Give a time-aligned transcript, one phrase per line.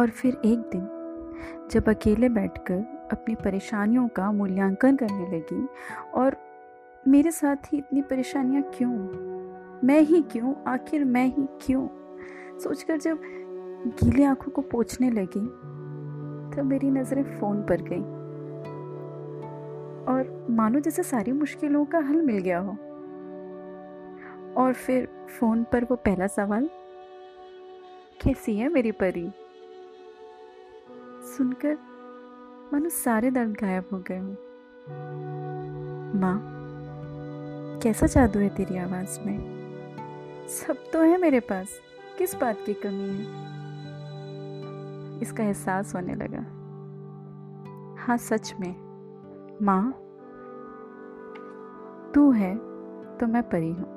[0.00, 0.88] और फिर एक दिन,
[1.70, 5.68] जब अकेले बैठकर अपनी परेशानियों का मूल्यांकन करने लगी
[6.14, 6.36] और
[7.08, 8.90] मेरे साथ ही इतनी परेशानियाँ क्यों?
[9.86, 10.54] मैं ही क्यों?
[10.66, 11.88] आखिर मैं ही क्यों?
[12.58, 13.20] सोचकर जब
[13.86, 15.46] गीले आँखों को पोछने लगी,
[16.56, 18.02] तब मेरी नज़रें फ़ोन पर गई।
[20.12, 22.70] और मानो जैसे सारी मुश्किलों का हल मिल गया हो।
[24.56, 26.70] और फिर फ़ोन पर वो पहला सवाल,
[28.22, 29.32] कैसी है मेरी परी?
[31.36, 31.78] सुनकर
[32.72, 34.36] मानो सारे दर्द गायब हो गए हूँ।
[36.20, 36.36] माँ,
[37.82, 40.46] कैसा जादू है तेरी आवाज़ में?
[40.48, 41.80] सब तो है मेरे पास।
[42.18, 43.24] किस बात की कमी है?
[45.20, 46.44] इसका एहसास होने लगा।
[48.02, 48.74] हाँ सच में।
[49.62, 49.92] माँ,
[52.14, 52.54] तू है
[53.18, 53.93] तो मैं परी हूँ।